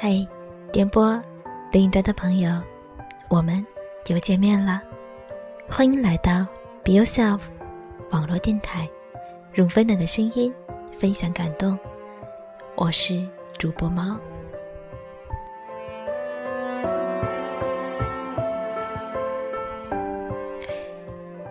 [0.00, 0.24] 嗨，
[0.72, 1.20] 点播
[1.72, 2.52] 另一端的朋友，
[3.26, 3.66] 我们
[4.06, 4.80] 又见面了。
[5.68, 6.46] 欢迎来到
[6.84, 7.40] Be Yourself
[8.12, 8.88] 网络电台，
[9.54, 10.54] 用温暖的声音
[11.00, 11.76] 分享感动。
[12.76, 13.26] 我是
[13.58, 14.16] 主播猫。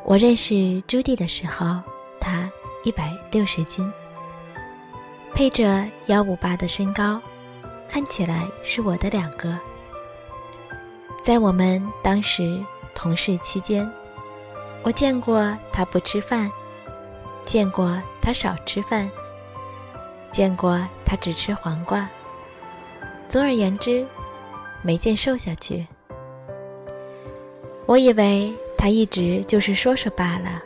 [0.05, 1.81] 我认识朱棣的时候，
[2.17, 2.49] 他
[2.85, 3.91] 一百六十斤，
[5.33, 7.21] 配着幺五八的身高。
[7.87, 9.57] 看起来是我的两个。
[11.23, 12.63] 在我们当时
[12.93, 13.89] 同事期间，
[14.83, 16.49] 我见过他不吃饭，
[17.45, 19.09] 见过他少吃饭，
[20.31, 22.07] 见过他只吃黄瓜。
[23.27, 24.05] 总而言之，
[24.81, 25.85] 没见瘦下去。
[27.85, 30.61] 我以为他一直就是说说罢了，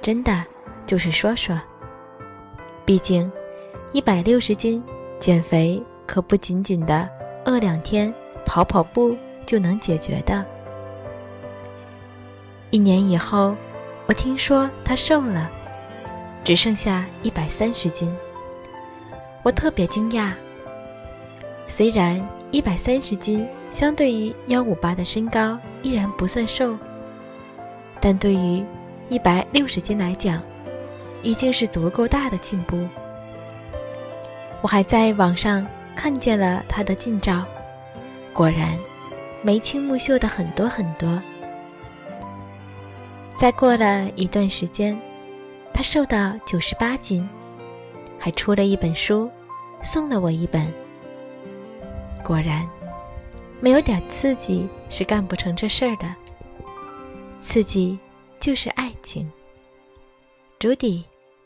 [0.00, 0.44] 真的
[0.86, 1.58] 就是说说。
[2.86, 3.30] 毕竟，
[3.92, 4.82] 一百六十斤
[5.20, 5.82] 减肥。
[6.08, 7.06] 可不仅仅的
[7.44, 8.12] 饿两天
[8.46, 9.14] 跑跑步
[9.44, 10.42] 就能解决的。
[12.70, 13.54] 一年以后，
[14.06, 15.50] 我听说他瘦了，
[16.42, 18.10] 只剩下一百三十斤。
[19.42, 20.32] 我特别惊讶。
[21.66, 26.74] 虽然一百三十斤相对于幺五八的身高依然不算瘦，
[28.00, 28.64] 但对于
[29.10, 30.40] 一百六十斤来讲，
[31.22, 32.78] 已经是足够大的进步。
[34.62, 35.66] 我还在网上。
[35.98, 37.44] 看见了他的近照，
[38.32, 38.78] 果然
[39.42, 41.20] 眉清目秀的很多很多。
[43.36, 44.96] 再过了一段时间，
[45.74, 47.28] 他瘦到九十八斤，
[48.16, 49.28] 还出了一本书，
[49.82, 50.72] 送了我一本。
[52.22, 52.64] 果然，
[53.60, 56.14] 没有点刺激是干不成这事儿的。
[57.40, 57.98] 刺激
[58.38, 59.28] 就是爱情。
[60.60, 61.04] 朱迪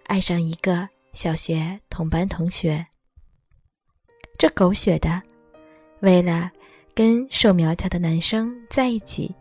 [0.09, 2.85] 爱上一个小学同班同学。
[4.39, 5.23] 这狗血的，
[6.01, 6.51] 为了
[6.95, 9.33] 跟瘦苗条的男生在一起，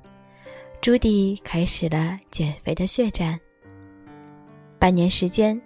[0.79, 3.39] 朱迪开始了减肥的血战。
[4.77, 5.59] 半年时间，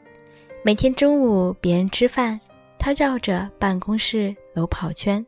[0.64, 2.40] 每天中午别人吃饭，
[2.80, 5.24] 他绕着办公室楼跑圈；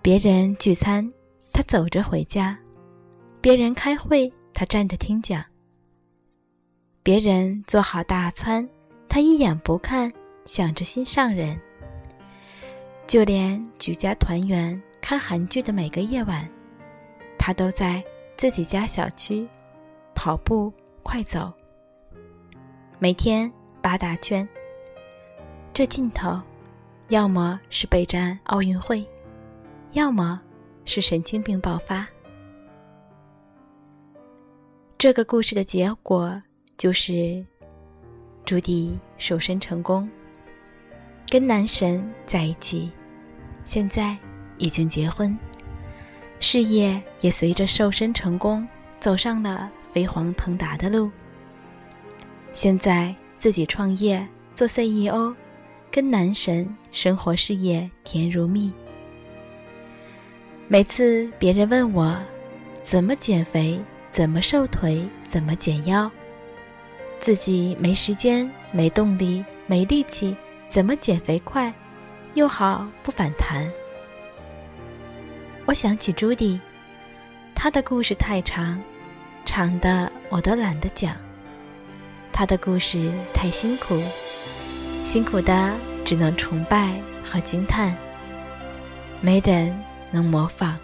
[0.00, 1.08] 别人聚餐，
[1.52, 2.56] 他走着回家；
[3.40, 5.42] 别人开会，他站着听讲；
[7.02, 8.68] 别人做好大餐，
[9.08, 10.12] 他一眼不看，
[10.46, 11.60] 想着心上人。
[13.06, 16.46] 就连举家团圆看韩剧的每个夜晚，
[17.38, 18.02] 他都在
[18.36, 19.46] 自己家小区
[20.12, 20.72] 跑步
[21.04, 21.52] 快走，
[22.98, 23.50] 每天
[23.80, 24.46] 八大圈。
[25.72, 26.40] 这劲头，
[27.08, 29.06] 要么是备战奥运会，
[29.92, 30.40] 要么
[30.84, 32.08] 是神经病爆发。
[34.98, 36.42] 这个故事的结果
[36.76, 37.44] 就是，
[38.44, 40.10] 朱迪瘦身成功。
[41.28, 42.90] 跟男神在一起，
[43.64, 44.16] 现在
[44.58, 45.36] 已经结婚，
[46.38, 48.66] 事业也随着瘦身成功
[49.00, 51.10] 走上了飞黄腾达的路。
[52.52, 55.34] 现在自己创业做 CEO，
[55.90, 58.72] 跟男神生活事业甜如蜜。
[60.68, 62.16] 每次别人问我
[62.82, 66.10] 怎么减肥、怎么瘦腿、怎么减腰，
[67.18, 70.36] 自己没时间、没动力、没力气。
[70.76, 71.72] 怎么减肥快，
[72.34, 73.66] 又好不反弹？
[75.64, 76.60] 我想起朱迪，
[77.54, 78.78] 他的故事太长，
[79.46, 81.16] 长的我都懒得讲。
[82.30, 83.98] 他的故事太辛苦，
[85.02, 85.72] 辛苦的
[86.04, 86.94] 只能崇拜
[87.24, 87.96] 和惊叹，
[89.22, 89.74] 没人
[90.10, 90.78] 能模仿。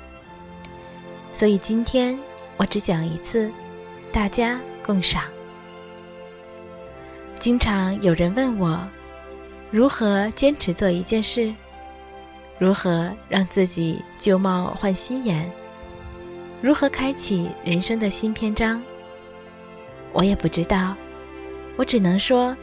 [1.35, 2.19] 所以今天
[2.57, 3.53] 我只讲一次，
[4.11, 5.25] 大家共赏。
[7.39, 8.83] 经常有人问我。
[9.73, 11.51] 如何坚持做一件事？
[12.59, 15.51] 如何让自己旧貌换新颜？
[16.61, 18.83] 如何开启人生的新篇章？
[20.13, 20.95] 我也不知道，
[21.77, 22.55] 我只能说，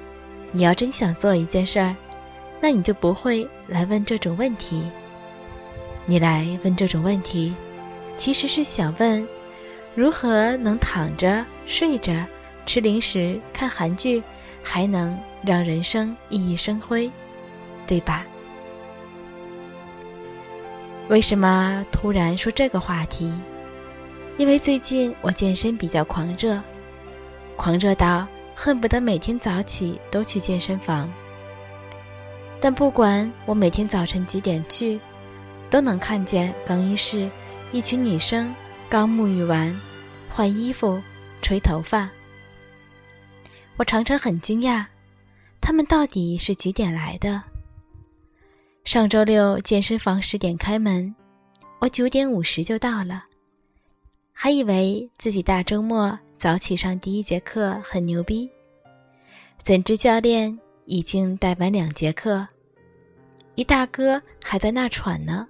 [0.52, 1.96] 你要真想做一件事儿，
[2.62, 4.84] 那你就不会来问这种问题。
[6.06, 7.56] 你来问这种问题，
[8.16, 9.28] 其实是想问，
[9.96, 12.14] 如何能躺着、睡着、
[12.68, 14.22] 吃零食、看韩剧，
[14.62, 15.20] 还能？
[15.44, 17.12] 让人生熠熠生辉，
[17.88, 18.26] 对吧？
[21.08, 23.34] 为什么突然说这个话题？
[24.38, 26.62] 因为最近我健身比较狂热，
[27.56, 31.10] 狂热到恨不得每天早起都去健身房。
[32.62, 35.00] 但不管我每天早晨几点去，
[35.70, 37.30] 都能看见更衣室
[37.72, 38.54] 一群女生
[38.90, 39.76] 刚沐浴完，
[40.30, 41.02] 换衣服、
[41.42, 42.10] 吹头发。
[43.78, 44.86] 我常常很惊讶。
[45.62, 47.42] 他们到底是几点来的？
[48.84, 51.14] 上周六健身房十点开门，
[51.80, 53.26] 我九点五十就到了，
[54.34, 58.50] 还以为自己大周末早起上第一节课很牛逼，
[59.58, 62.48] 怎知教练已经带完两节课，
[63.54, 65.48] 一大哥还在那喘呢。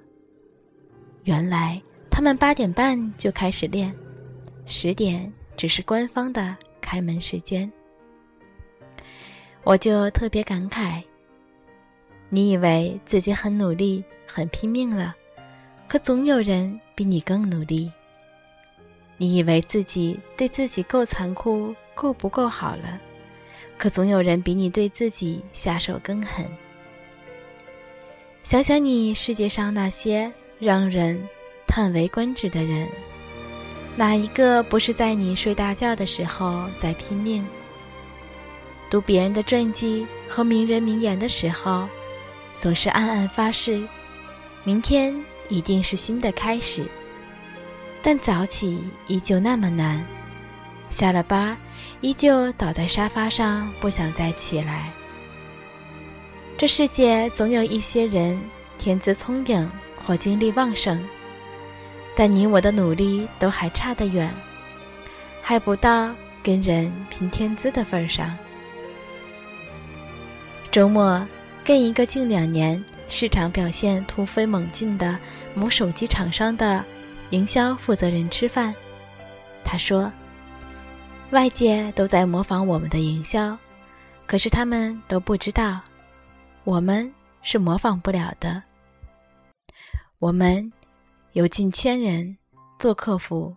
[1.23, 3.95] 原来他们八点半就开始练，
[4.65, 7.71] 十点只是官方的开门时间。
[9.63, 11.01] 我就特别感慨。
[12.29, 15.15] 你以为自己很努力、很拼命了，
[15.87, 17.91] 可总有人比你更努力。
[19.17, 22.99] 你以为自己对自己够残酷、够不够好了，
[23.77, 26.45] 可总有人比你对自己下手更狠。
[28.43, 31.21] 想想你世界上那些让人
[31.67, 32.87] 叹为观止的人，
[33.97, 37.45] 哪一个不是在你睡大觉的时候在拼命？
[38.89, 41.87] 读别人的传记和名人名言的时候。
[42.57, 43.81] 总是暗暗发誓，
[44.65, 45.15] 明天
[45.47, 46.83] 一定是新的开始。
[48.01, 50.05] 但早起依旧那么难，
[50.89, 51.55] 下了班
[52.01, 54.91] 依旧倒在沙发上不想再起来。
[56.57, 58.37] 这世界总有一些人
[58.77, 59.71] 天资聪颖
[60.05, 61.01] 或精力旺盛，
[62.17, 64.29] 但你我的努力都还差得远，
[65.41, 66.13] 还不到
[66.43, 68.37] 跟人拼天资的份上。
[70.71, 71.25] 周末。
[71.61, 75.19] 跟一个近两年市场表现突飞猛进的
[75.53, 76.83] 某手机厂商的
[77.29, 78.73] 营销负责人吃饭，
[79.63, 80.11] 他说
[81.29, 83.55] ：“外界都在模仿我们的营销，
[84.25, 85.79] 可是他们都不知道，
[86.63, 87.13] 我们
[87.43, 88.63] 是模仿不了的。
[90.17, 90.73] 我们
[91.33, 92.35] 有近千人
[92.79, 93.55] 做客服，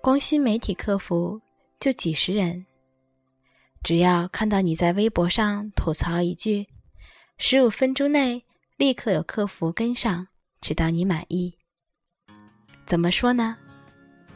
[0.00, 1.40] 光新媒体客服
[1.78, 2.66] 就几十人，
[3.82, 6.66] 只要看到你在微博上吐槽一句。”
[7.42, 8.44] 十五分钟内
[8.76, 10.26] 立刻有客服跟上，
[10.60, 11.54] 直到你满意。
[12.84, 13.56] 怎么说呢？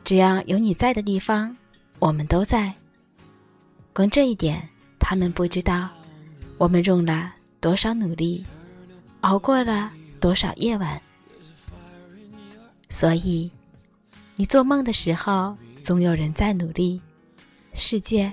[0.05, 1.57] 只要有你在的地方，
[1.99, 2.73] 我们都在。
[3.93, 4.69] 光这一点，
[4.99, 5.91] 他们不知道，
[6.57, 8.45] 我们用了多少努力，
[9.21, 11.01] 熬过了多少夜晚。
[12.89, 13.51] 所以，
[14.37, 17.01] 你做梦的时候，总有人在努力。
[17.75, 18.33] 世界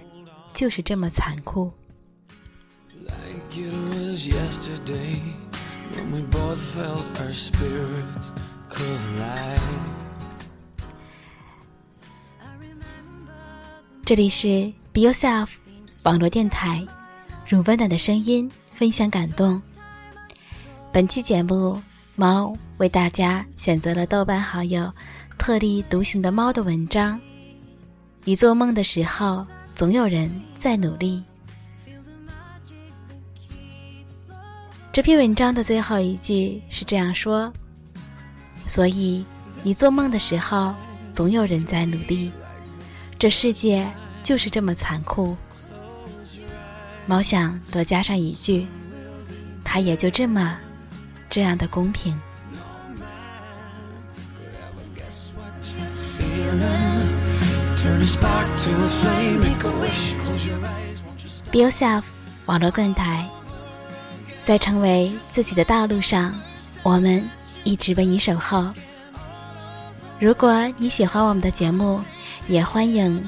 [0.53, 1.71] 就是这么残酷。
[14.03, 15.48] 这里是 Be Yourself
[16.03, 16.86] 网络电台，
[17.50, 19.62] 用温暖的声音分享感动。
[20.92, 21.81] 本期节目，
[22.15, 24.92] 猫为大家选择了豆瓣好友
[25.38, 27.19] 特立独行的猫的文章。
[28.24, 29.45] 你做梦的时候，
[29.81, 30.29] 总有人
[30.59, 31.23] 在努力。
[34.93, 37.51] 这篇文章的最后一句是这样说
[38.69, 39.25] ：“所以，
[39.63, 40.75] 你做梦的时候，
[41.15, 42.31] 总有人在努力。
[43.17, 43.89] 这世界
[44.23, 45.35] 就是这么残酷。”
[47.07, 48.67] 猫想多加上一句
[49.65, 50.59] ：“它也就这么，
[51.27, 52.15] 这样的公平。”
[61.51, 62.03] Be yourself，
[62.45, 63.27] 网络电台。
[64.43, 66.31] 在成为自己的道路上，
[66.83, 67.27] 我们
[67.63, 68.71] 一直为你守候。
[70.19, 72.00] 如果你喜欢我们的节目，
[72.47, 73.19] 也欢迎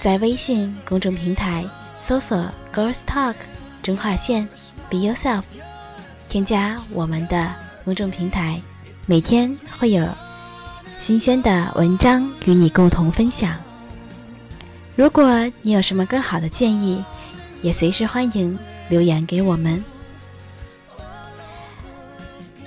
[0.00, 1.62] 在微信公众平台
[2.00, 3.34] 搜索 “Girls Talk”
[3.82, 4.48] 中划线
[4.88, 5.42] “Be Yourself”，
[6.30, 8.62] 添加我们的公众平台，
[9.04, 10.08] 每天会有
[11.00, 13.56] 新鲜的文章与你共同分享。
[14.96, 17.02] 如果你有什么更好的建议，
[17.62, 19.82] 也随时欢迎留言给我们。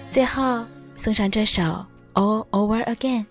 [0.10, 1.62] 最后送上这首
[2.14, 3.22] 《All Over Again》，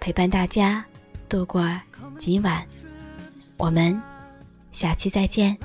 [0.00, 0.84] 陪伴大家
[1.28, 1.64] 度过
[2.18, 2.64] 今晚。
[3.56, 4.00] 我们
[4.72, 5.56] 下期再见。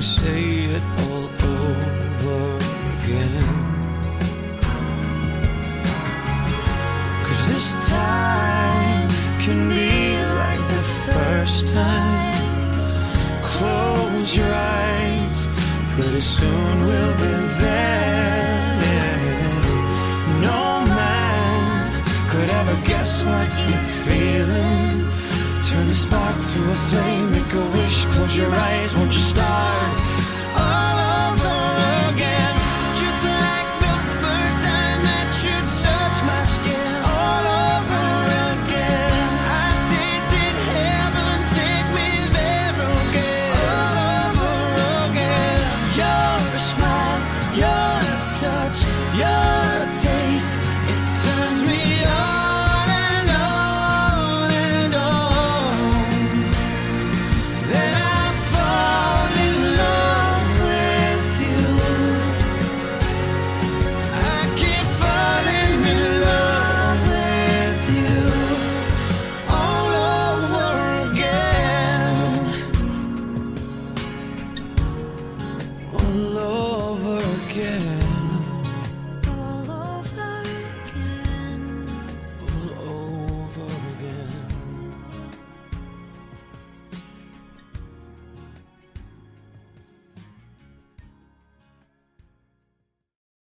[0.00, 0.44] me say
[0.76, 2.56] it all over
[2.96, 3.46] again.
[7.26, 9.08] Cause this time
[9.44, 9.92] can be
[10.42, 12.72] like the first time.
[13.54, 15.40] Close your eyes,
[15.94, 18.76] pretty soon we'll be there.
[20.48, 20.62] No
[21.00, 24.90] man could ever guess what you're feeling.
[25.68, 29.29] Turn a spark to a flame, make a wish, close your eyes, won't you?